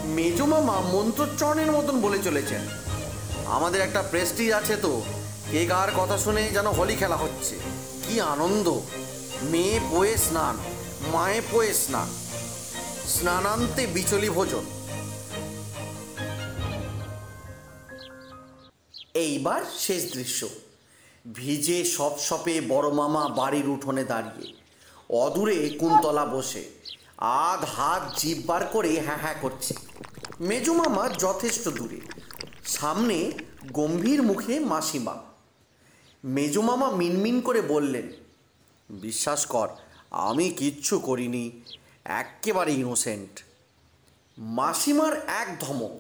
মেজো 0.06 0.46
মামা 0.46 0.82
মন্ত্রোচ্চারণের 0.82 1.72
মতন 1.72 2.02
বলে 2.02 2.20
চলেছেন। 2.20 2.62
আমাদের 3.46 3.82
একটা 3.82 4.02
প্রেস্টিজ 4.02 4.52
আছে 4.52 4.76
তো 4.76 5.02
কে 5.52 5.66
কার 5.66 5.92
কথা 5.98 6.18
শুনে 6.18 6.44
যেন 6.44 6.68
হোলি 6.68 6.96
খেলা 6.96 7.16
হচ্ছে। 7.16 7.56
কি 8.08 8.22
আনন্দ! 8.22 8.80
মেয়ে 9.42 9.80
পোয়ে 9.92 10.18
স্নান, 10.18 10.58
মায়ে 11.12 11.42
পোয়ে 11.52 11.74
স্নান। 11.74 12.10
স্নানান্তে 13.08 13.88
বিচলি 13.88 14.30
ভোজন। 14.30 14.66
এইবার 19.14 19.62
শেষ 19.78 20.14
দৃশ্য। 20.14 20.50
ভিজে 21.34 21.84
সপ 21.84 22.18
সপে 22.20 22.62
বড় 22.62 22.90
মামা 22.90 23.28
বাড়ির 23.30 23.70
উঠোনে 23.70 24.04
দাঁড়িয়ে। 24.04 24.54
অদূরে 25.10 25.70
কুন্তলা 25.70 26.26
বসে। 26.26 26.64
আধ 27.18 27.66
হাত 27.66 28.20
জিভ 28.20 28.46
বার 28.46 28.66
করে 28.66 29.00
হ্যাঁ 29.00 29.18
হ্যাঁ 29.18 29.36
করছে। 29.42 29.74
মেজো 30.40 30.74
মামা 30.74 31.10
যথেষ্ট 31.10 31.70
দূরে। 31.70 32.02
সামনে 32.66 33.32
গম্ভীর 33.72 34.24
মুখে 34.24 34.60
মাসিমা। 34.60 35.16
মেজো 36.24 36.62
মামা 36.62 36.92
মিনমিন 36.92 37.42
করে 37.42 37.62
বললেন 37.62 38.12
বিশ্বাস 38.92 39.46
কর 39.46 39.70
আমি 40.12 40.50
কিচ্ছু 40.50 41.00
করিনি। 41.00 41.52
এক্কেবারে 42.06 42.74
ইনোসেন্ট 42.74 43.44
মাসিমার 44.38 45.18
এক 45.28 45.58
ধমক। 45.60 45.92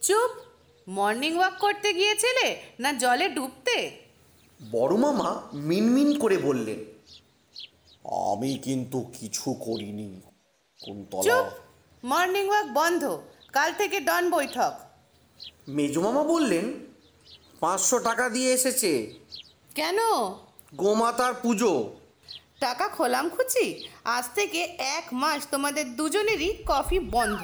চুপ! 0.00 0.30
মর্নিং 0.88 1.36
ওয়াক 1.36 1.58
করতে 1.58 1.92
গিয়েছিলে 1.92 2.62
না 2.78 2.92
জলে 2.92 3.28
ডুবতে? 3.28 3.90
বড় 4.70 4.96
মামা 4.96 5.42
মিনমিন 5.52 6.18
করে 6.18 6.38
বললেন 6.38 6.84
আমি 8.04 8.58
কিন্তু 8.58 9.10
কিছু 9.18 9.52
করিনি 9.52 10.20
কুন্তলা। 10.84 11.22
চুপ! 11.22 11.46
মর্নিং 12.04 12.48
ওয়াক 12.48 12.66
বন্ধ 12.72 13.18
কাল 13.52 13.72
থেকে 13.72 14.00
ডন 14.00 14.30
বৈঠক। 14.30 14.72
মেজো 15.68 16.00
মামা 16.00 16.22
বললেন 16.22 16.72
পাঁচশো 17.60 17.98
টাকা 17.98 18.28
দিয়ে 18.28 18.52
এসেছে। 18.52 19.14
কেন? 19.74 19.96
গোমাতার 20.74 21.34
পুজো। 21.34 21.94
টাকা 22.64 22.86
খোলাম 22.96 23.26
খুচি 23.34 23.66
আজ 24.16 24.24
থেকে 24.36 24.60
এক 24.98 25.06
মাস 25.22 25.40
তোমাদের 25.52 25.86
দুজনেরই 25.98 26.50
কফি 26.70 26.98
বন্ধ। 27.14 27.40